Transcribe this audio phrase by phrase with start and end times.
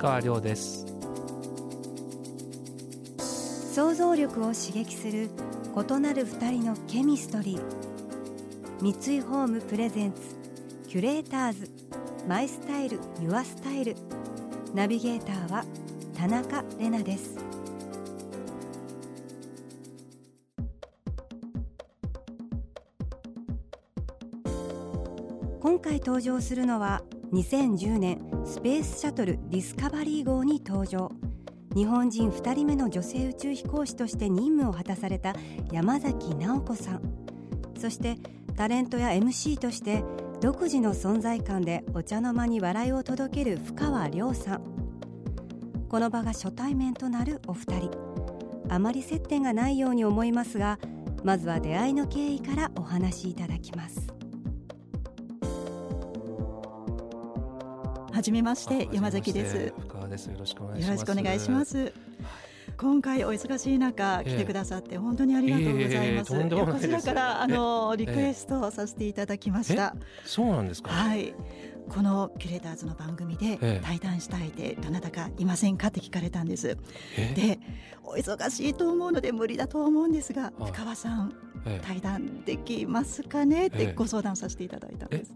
[0.00, 0.86] 川亮です。
[3.74, 5.28] 想像力を刺激する
[5.76, 7.62] 異なる二人のケミストリー。
[8.80, 10.20] 三井ホームプレゼンツ
[10.88, 11.70] キュレーターズ。
[12.26, 13.94] マイスタイルユアスタイル。
[14.74, 15.66] ナビゲーターは
[16.16, 17.36] 田中れなです。
[25.60, 31.12] 今回登場するのは2010年スペースシャトルディスカバリー号に登場。
[31.74, 35.34] 日本人2人目の女性宇宙飛行士として任務を果たされた
[35.70, 37.02] 山崎直子さん。
[37.78, 38.16] そして
[38.56, 40.02] タレントや MC として
[40.40, 44.62] 独自の存在感でお茶の間に笑いを届ける深川亮さん。
[45.88, 47.90] この場が初対面となるお二人。
[48.68, 50.78] あまり接点がないように思いますが
[51.24, 54.19] まずは出会いの経緯からお話しいただきます。
[58.20, 59.72] はじめまして山崎です。
[59.78, 60.26] 深川です。
[60.26, 60.88] よろしくお願いします。
[60.90, 61.92] よろしくお願いします。
[62.76, 69.96] 今回お忙しい中来てくださって本当にありがとうございます、ええええとんでもないこちらからあのリクエストさせていただきました。
[70.26, 70.90] そうなんですか？
[70.90, 71.34] はい。
[71.88, 73.80] このキュレーターズの番組でええ。
[73.82, 76.76] 対談したいってどなたかいませんかって聞かれたんです。
[77.16, 77.58] えで
[78.04, 81.49] お忙しいと思うので無理だと思うんですがはい深川さんええ
[81.82, 83.66] 対談できますかね？
[83.66, 85.32] ってええご相談させていただいたんです。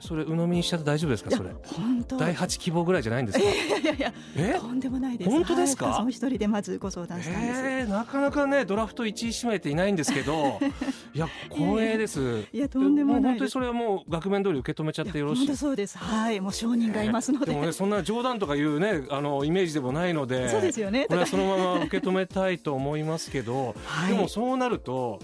[0.00, 1.30] それ鵜呑みにしちゃって大丈夫ですか？
[1.30, 1.50] それ。
[1.62, 2.16] 本当。
[2.16, 3.44] 第八希望ぐらいじゃないんですか？
[3.44, 4.56] いやいやいやえ？
[4.58, 5.30] とんでもないです。
[5.30, 5.86] 本当ですか？
[5.86, 7.60] はいその一人でまずご相談したんです。
[7.60, 10.58] えー、なかなかねドラフト1位指名っていないんですけど
[11.14, 12.44] いや光栄です。
[12.52, 15.46] いやとんでもない本当にそれはもう額面通り受け止めちゃってよろしい。
[15.46, 15.98] 本当そうです。
[15.98, 17.52] はい、もう証人がいますので。
[17.52, 21.04] でもねそんな冗談とかいうねあのイメージでもないのでそうですよね。
[21.08, 24.14] これはそのまま受け止めたいと思いますけど、 はい。
[24.14, 25.20] でもそうなると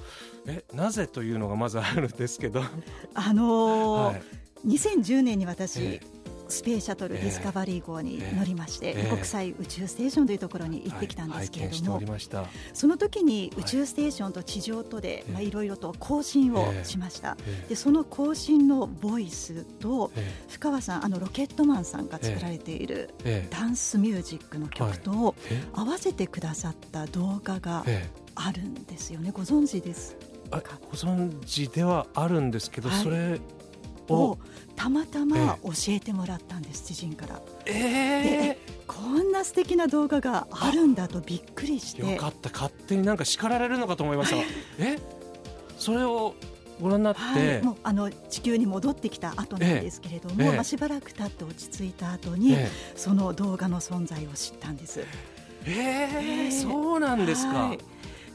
[0.46, 2.62] えなぜというのがまずあるんですけど、
[3.14, 4.22] あのーはい。
[4.66, 6.00] 2010年に私、え
[6.48, 7.22] スペースシャトルええ。
[7.22, 9.08] ディスカバリー号に乗りまして、ええ。
[9.08, 16.84] 国際宇宙ステーションというところに行ってきたんですけれども、おりました、その時に宇宙ステーションと地上とで、ええまあいろいろと更新をええ。
[16.84, 17.36] しました。
[17.46, 23.48] えでその更新のボイスとえ深川さんあのロケットマンさんが作られているええ。
[23.54, 28.20] ダンスミュージックの曲とえ合わせてくださった動画がええ。
[28.34, 29.30] あるんですよね。
[29.32, 30.16] ご存知です？
[30.20, 30.58] あご
[30.96, 33.02] 存知ではあるんですけど、はい。
[33.02, 33.40] それ
[34.08, 34.14] を。
[34.14, 34.38] を
[34.74, 37.40] たまたま教えてもらったんです知人から。
[37.66, 42.02] えこんな素敵な動画があるんだとびっくりして。
[42.04, 44.36] えよかった勝手になんか叱られるのかと思いました。
[44.78, 44.98] え？
[45.78, 46.34] それを
[46.80, 50.52] ご覧になって、はい、もうあの地球に戻ってきた後なんですけれども、ええ。
[50.52, 55.00] まあ、しばらく経って落ち着いた後に、えその動画の存在を知ったんです。
[55.66, 56.50] えええええ。
[56.50, 57.78] そうなんですか、はい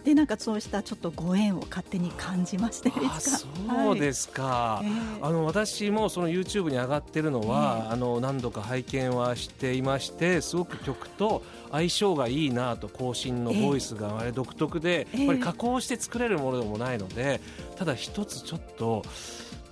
[0.06, 3.38] でなんかそうしたちょっとご縁を勝手に感じましていあつか。
[3.38, 4.90] そうですか、ええ。
[5.24, 15.18] あの私もその YouTube に上がってるのは、あの何度か拝見はしていましてすごく曲と相性がいいなと更新のボイスがあれ独特で、ええ。
[15.22, 17.42] やっぱり加工して作れるものでもないので
[17.76, 19.04] ただ一つちょっと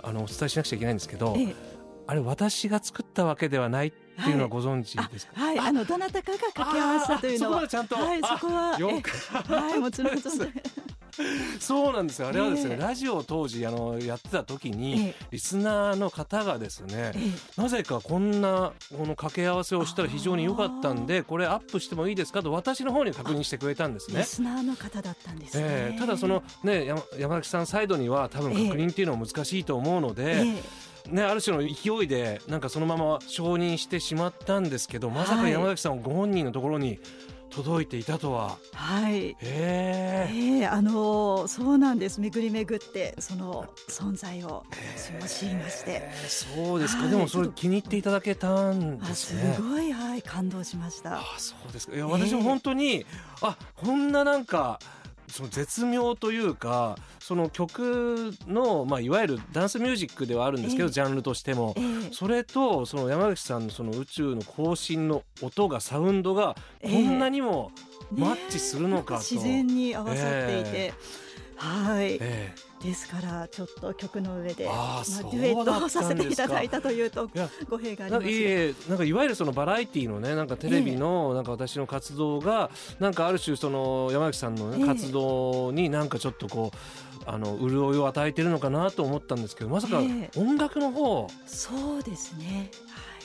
[0.02, 1.73] あのお伝えしなくちゃいけないんですけど、ええ
[2.06, 7.60] あれ私が作ったわけではないっていうのはご存知ですか、はい、あのどなたかが掛け合わせたというのは。
[7.60, 7.96] あーそこまでちゃんと。
[7.96, 10.14] はい、そこははい、もちろん
[11.60, 12.28] そうなんですよ。
[12.28, 12.82] あれはですね、ええ。
[12.82, 15.14] ラジオを当時あのやってた時に、ええ。
[15.30, 24.18] リスナーの方がですね、えなぜかこんなこの掛け合わせをしたら非常に良かったんでこれアップしてもいいですかと私の方に確認してくれたんですね。
[24.18, 25.64] リスナーの方だったんですね。
[25.64, 30.62] ええただそのね山山崎さんサイドには多分確認っていうのは難しいと思うので、え
[31.10, 36.98] ね、ある種の勢いでなんかそのまま承認してしまったんですけどまさかはい山崎さんご本人のところに
[37.50, 38.58] 届いていたとは。
[38.72, 39.14] えはい。
[39.28, 42.20] へえええあのそうなんです。
[42.20, 44.64] 巡り巡ってその存在を
[44.96, 47.10] 私も知りまして、ええそうですか、はい。
[47.12, 49.56] でもそれ気に入っていただけたんあですすね。
[49.60, 49.92] ごい。
[49.92, 50.22] はい。
[50.22, 51.18] 感動しました。
[51.18, 51.94] あそうですか。
[51.94, 53.06] いやええ私も本当に、
[53.40, 54.80] あこんななんか
[55.34, 60.92] その絶妙というかその曲の、まあ、いわゆるダンスミュージックではあるんですけど、ええ。
[60.92, 61.74] ジャンルとしても。
[61.76, 61.80] え。
[61.80, 61.84] え。
[62.12, 66.92] それとその山口さんのその宇宙の更新の音がサウンドがええ。
[66.92, 67.72] こんなにも
[68.12, 69.22] マッチするのかと。
[69.22, 70.94] 自然に合わさっていて、え
[71.56, 72.20] はい。
[72.84, 75.02] えですからちょっと曲の上でまあ、
[75.32, 77.28] デュエットをさせていただいたたというと
[77.68, 90.38] 語弊がありますいえなんかいわゆるそのバラエティのねなんかテレビのなんか私の活動がなんかある種その山崎さんのね、ええ活動になんかちょっとこうあの潤いを与えてるのかなと思ったんですけどまさかええ。
[90.38, 91.26] 音楽の方？
[91.46, 92.70] そうですね。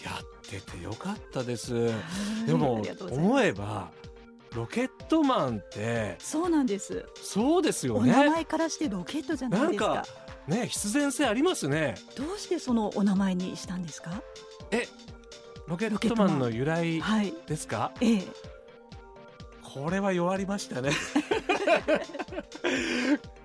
[0.03, 1.75] やっててよかったです。
[1.75, 1.91] は
[2.43, 2.47] い。
[2.47, 3.91] でも思えば
[4.55, 8.29] ロケットマンってそうなんですそうですよお名ね。
[8.31, 10.07] 前からしてロケットじゃないですかなんか
[10.47, 11.95] ね必然性ありますね。
[12.15, 14.21] どうしてそのお名前にしたんですか？
[14.71, 14.87] え
[15.67, 17.91] ロケットマンの由来はいですか？
[18.01, 18.23] ええ
[19.61, 20.89] これは弱りましたね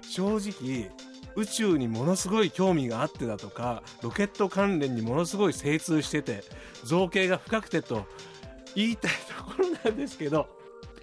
[0.08, 0.90] 正直
[1.36, 6.44] 宇宙にものすごい興味があってだとかロケット関連にものすごい精通してて
[6.84, 8.06] 造形が深くてと
[8.74, 10.46] 言いたいところなんですけど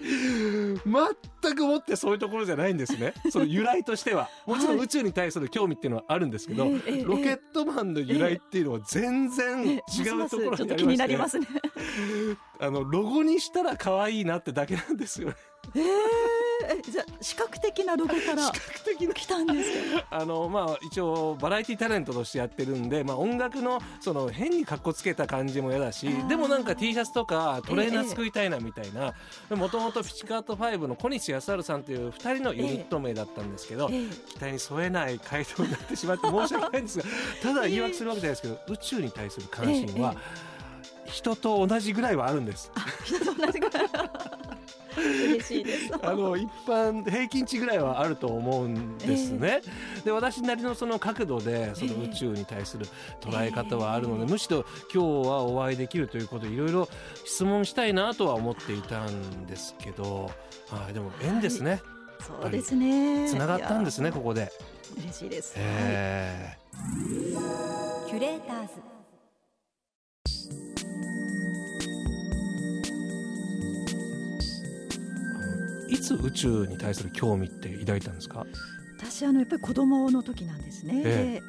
[0.01, 3.13] 全くもってそういうところじゃないんですね。
[3.29, 4.29] その由来としては。
[4.45, 4.85] もちろんはい。
[4.85, 7.03] 宇宙に対する興味っていうのはあるんですけど、ええええ。
[7.03, 11.47] ロケットマンの由来っていうのは全然違ええうところますますちょっと気になりますね。
[12.59, 15.35] あのロゴにしたら可愛いなってだけなんですよね。
[15.75, 15.79] え
[16.71, 19.13] えじゃあ視覚的なロゴから視覚的な。
[19.13, 29.13] 来たんですか あのまあ一応バラエティタレントとしてやってるんで、まあ、音楽のその変にかっこつけた感じも嫌だしでもなんか T シャツとかトレーナー作りたいなみたいな
[29.55, 37.05] もともとピチカート5の小西康晴さんという2人のユニット名だったんですけど、ええ期待に添えない回答になってしまって申し訳ないんですが
[37.41, 40.15] ただ言い訳するわけじゃないですけど宇宙に対する関心は
[41.05, 42.71] 人と同じぐらいはあるんです。
[43.03, 43.89] 人と同じぐらい
[44.97, 45.91] 嬉しいです。
[46.01, 49.61] あの一般平均値ぐらいはあると思うんですね。
[50.03, 52.85] で私なりのその角度でその宇宙に対する
[53.21, 54.31] 捉え方はあるので、ええ。
[54.31, 56.87] むしろ今日はお会いできるということでいろいろ
[57.25, 60.31] 質問したいなとは思っていたんですけど、
[60.69, 61.81] はい、でも縁ですね。
[62.19, 63.27] そうですね。
[63.27, 64.51] つながったんですねここで。
[64.97, 66.57] 嬉しいです、え
[68.07, 69.00] キュレーターズ
[75.91, 78.45] いつ宇宙に対する興味って抱いたんですか？
[78.97, 81.43] 私あのやっぱり子供の時なんですね、えで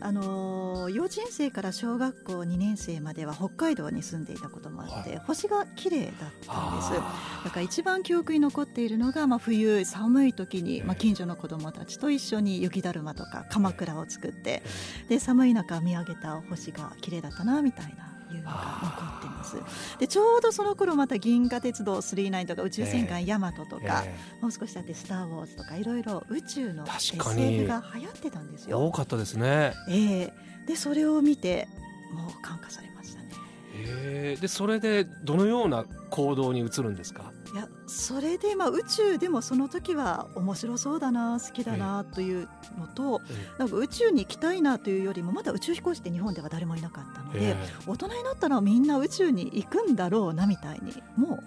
[0.00, 5.18] あのー幼稚園生から小学校2年生までは北海道に住んでいたこともあって、はい。
[5.26, 6.46] 星が綺麗だったんです。
[6.92, 10.82] あだから一番記憶に残っているのが、まあ、冬寒い時に、ええ。
[10.84, 19.56] まあ、近所の子供たちと一緒に雪だるまとか鎌倉を作ってーで寒い中見上げた星が綺麗だったなみたいないうのが残ってます
[19.98, 28.86] でちょうどその頃また銀河鉄道999とか宇宙戦艦ヤマトとか、えもう少し経って「スター・ウォーズ」とかいろいろ宇宙の確 SF が流行ってたんですーよ。
[28.86, 29.72] 多かったですね。
[29.88, 30.32] ええ
[30.66, 31.66] でそれを見て
[32.12, 33.28] もう感化されましたね。
[33.74, 37.32] えーでそれでどのような行動に移るんですか？
[37.88, 42.48] それでまあ宇宙でもその時は面白そうだな好きだなという
[42.78, 43.20] のと、
[43.58, 47.56] なんか宇宙に行きたいなというよりもまだ宇宙飛行士って日本では誰もいなかったので、え。
[47.86, 51.37] 大人になったらみんな宇宙に行くんだろうなみたいにもう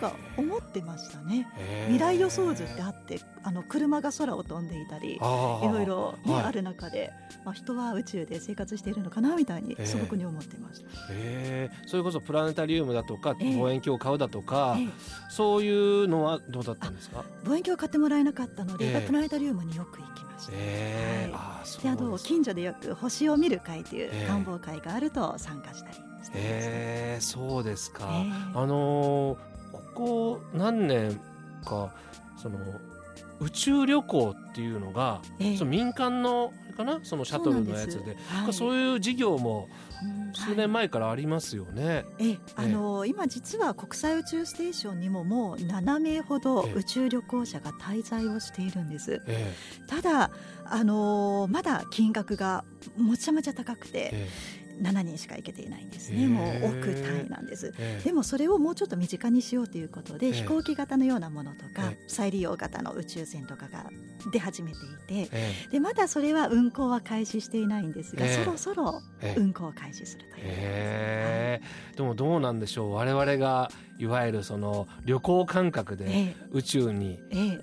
[0.00, 1.46] か思ってましたね。
[1.58, 7.12] ー未来予想図ってあってあの車が空を飛んでいたりいろいろ、ねはいある中で、
[7.44, 10.86] まあ、人は宇宙で生活しているのかなみたいにええ素朴に思ってました。
[11.10, 14.88] えーそれこそプラネタリウムだとかええ望遠鏡を買うだとか、ええ
[15.30, 17.24] そういうのはどうだったんですか？
[17.44, 20.52] 望遠鏡を買ってもらえなかったので、プラネタリウムによく行きました。
[20.54, 26.32] えーはいであですの近所でよく星を見る会というええ観望会があると参加したりしてました。
[26.36, 28.08] えーそうですか。
[28.10, 31.20] ええあのーここ何年
[31.64, 31.94] か
[32.36, 32.58] その
[33.40, 35.56] 宇宙旅行っていうのが、ええ。
[35.56, 37.00] その民間のかな？
[37.02, 37.94] そのシャトルのやつで。
[37.94, 38.52] そうはい。
[38.52, 39.68] そういう事業も
[40.02, 42.04] うん数年前からありますよね。
[42.18, 46.74] ええあの今実は国際宇宙ステーションにももう7名ほどええ。
[46.74, 49.22] 宇宙旅行者が滞在をしているんです。
[49.26, 49.54] え
[49.86, 50.30] ただ
[50.66, 52.64] あのまだ金額が
[52.98, 56.28] もちゃめちゃ高くてええ7人しか行けていないんですへね。
[56.28, 57.72] もえう億単位なんです。
[57.78, 58.04] ええ。
[58.04, 60.32] でもそれをもうちょっと身近にしようということで、ええ。
[60.32, 63.90] 飛行機型のようなものとか、え再利用型の宇宙船とかが
[64.32, 68.34] 出始めていてえでまだそれは運航は開始していないんですが、ええ。
[68.34, 71.60] そろそろええ運航を開始するという
[71.96, 72.94] でもどうなんでしょう。
[72.94, 77.20] 我々がいわゆるその旅行感覚でえ宇宙に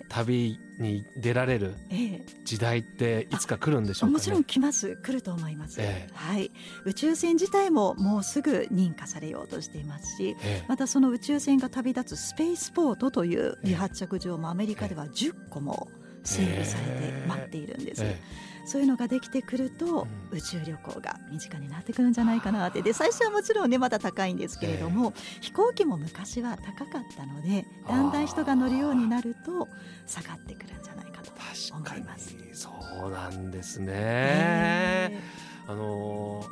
[0.10, 2.26] 旅に出られるええ。
[2.44, 4.14] 時代っていつか来るんでしょうかね。
[4.14, 4.96] もちろん来ます。
[4.98, 6.14] 来ると思います、ええ。
[6.14, 6.52] はい。
[6.86, 10.66] 宇宙船自体ももうすぐ認可されようとしていますしええ。
[10.68, 15.90] またその宇宙船が旅立つスペースポートという離発着場もアメリカでは10個も
[16.24, 18.20] 整備されて待っているんです、え
[18.68, 22.82] そういうのができてくると、うん、宇宙旅行が身近になってくるんじゃないかなって。
[22.82, 29.68] で最初はもちろんねまだ高いんですけれども、えー、飛行機も昔は高かったのでだんだん人が乗るようになると
[30.06, 31.32] 下がってくるんじゃないかと
[31.74, 32.36] 思います。
[32.54, 32.70] そ
[33.08, 36.44] うなんですね、えー、あの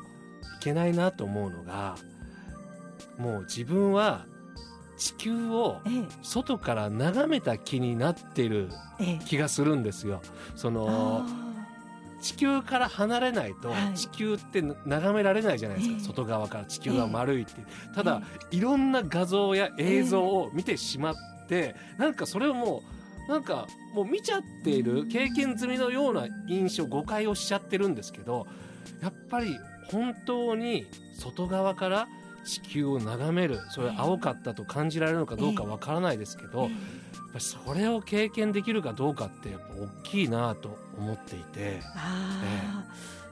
[0.58, 1.96] いけないなと思うのが
[3.18, 4.26] もう自分は
[4.98, 5.82] 地球を
[6.22, 8.70] 外から眺めた気になってる
[9.26, 10.22] 気がするんですよ。
[10.56, 11.26] その
[12.22, 17.54] 地球から離れないと地球って眺められないじゃないですか、外側から地球は丸いって。
[17.94, 21.16] ただ、いろんな画像や映像を見てしまっ
[21.48, 22.84] て、なんかそれをも
[23.28, 28.46] うなんかもう見ちゃっている経験済みのような印象誤解をしちゃってるんですけど
[29.02, 29.58] やっぱり
[29.92, 30.86] 本当に
[31.18, 32.08] 外側から
[32.44, 36.70] 地球を眺めるそれ青かったと感じられるのかどうかわからないですけど、やっ
[37.36, 41.82] ぱそれを経験できるかどうかってやっぱ大きいなと思っていて。
[41.96, 42.84] あ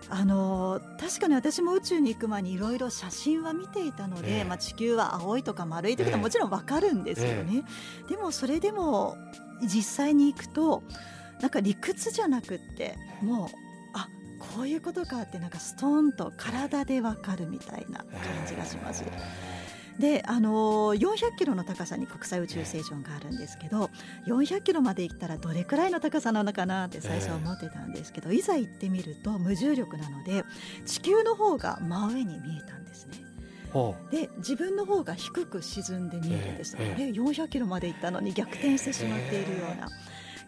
[0.10, 7.64] あの確かに私も宇宙に行く前にいろいろ写真は見ていたので、えー、まあ、地球は青いとか丸いということはもちろん分かるんですよね、
[8.02, 9.18] えー、でもそれでも
[9.64, 10.84] 実際に行くと
[11.40, 13.48] なんか理屈じゃなくってもう
[14.56, 18.10] こういうことかってなんかストーンと体でわかるみたいな感
[18.46, 19.04] じがします。
[20.00, 23.90] であの400キロの高さに国際宇宙ステーションがあるんですけど
[24.28, 30.44] 400キロまで行ったらどれくらいの高さなのかなって最初は思ってたんですけどいざ行ってみると無重力なので
[30.86, 33.18] 地球の方が真上に見えたんですね。
[34.12, 39.90] で自分の方が低く沈んで見えるんです、えー、400キロまで行ったのに逆転してしまっているような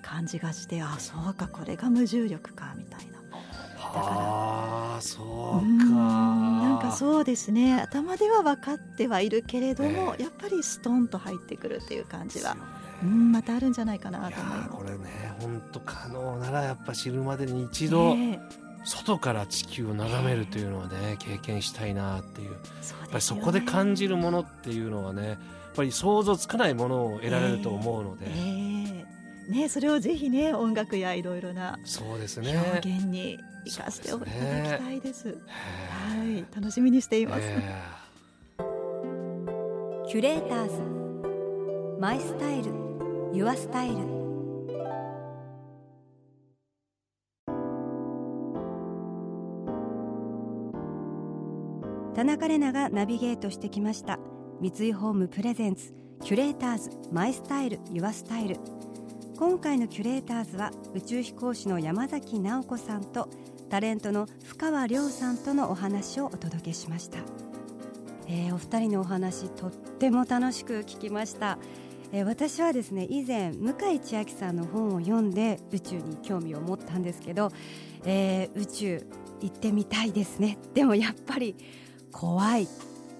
[0.03, 3.15] 感じがしてあそうかこれが無重力かみたいな。
[3.95, 4.15] だから
[4.97, 6.44] あそうか
[6.75, 7.75] なんかそうですね。
[7.75, 12.61] 頭では分かってはいるけれども、えー、やっぱりストンと入ってくるっていう感じは、ね、
[13.03, 14.69] うんまたあるんじゃないかなと思います。
[14.69, 18.39] これね本当可能ならやっぱ知るまでに一度、えー、
[18.83, 22.57] 外から地球を眺めるというのはね、えー、経験したいなっていう、ね、
[23.01, 25.37] やっぱりそこで感じるものっていうのはねやっ
[25.75, 28.74] ぱり想像つかないものを得られると思うので。
[29.47, 32.57] ね、それをぜひね音楽やいろいろなそうですね。
[32.57, 34.29] 表現に生かしていただき
[34.83, 35.27] たいです。
[35.27, 35.33] は
[36.23, 37.43] い楽しみにしています。
[40.07, 40.81] キュレーターズ。
[41.99, 42.71] マイスタイル。
[43.33, 43.95] ユアスタイル。
[52.15, 54.19] 田中れながナビゲートしてきました。
[54.61, 55.93] 三井ホームプレゼンツ。
[56.23, 56.89] キュレーターズ。
[57.11, 57.79] マイスタイル。
[57.91, 58.57] ユアスタイル
[59.37, 63.27] 今回のキュレーターズは宇宙飛行士の山崎直子さんと
[63.69, 67.17] タレントの深川亮さんとのお話をお届けしました、
[68.29, 71.57] えー、お二人のお話とっても楽しく聞きました、
[72.13, 77.51] えー、私はですね以前向井千秋さんの本を読んで宇宙に興味を持ったんですけど、
[78.05, 79.07] えー、宇宙
[79.41, 80.57] 行ってみたいですね。
[80.73, 81.57] でもやっぱり
[82.13, 82.67] 怖い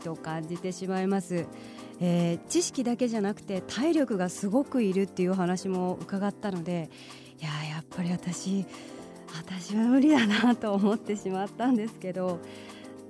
[0.01, 1.45] と感じてしまいます。
[1.99, 6.89] えー、知識だけじゃなくて体力がすごくいるっていう話も伺ったので
[7.39, 8.65] いややっぱり私
[9.33, 12.39] 私は無理だなと思ってしまったんですけど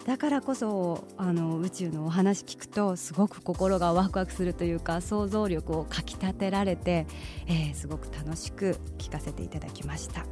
[0.06, 7.08] だからこそあの宇宙のお話聞くとすごく心がワクワクするというか想像力をかきたてられて、
[7.48, 10.26] えー、すごく楽しく聞かせていただきました。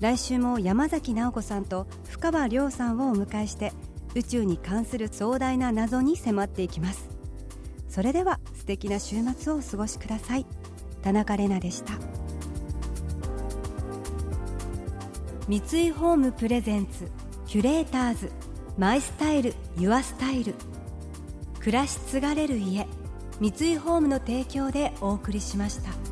[0.00, 3.72] 来週も山崎直子さんと深川亮さんをお迎えして
[4.14, 7.08] 宇宙に関する壮大な謎に迫っていきます。
[7.88, 10.46] それでは素敵な週末をお過ごしください。
[11.02, 11.94] 田中れなでした。
[15.48, 17.10] 三井ホームプレゼンツ
[17.46, 18.30] キュレーターズ
[18.78, 20.54] マイスタイルユアスタイル。
[21.58, 22.86] 暮らし継がれる家
[23.40, 26.11] 三井ホームの提供でお送りしました。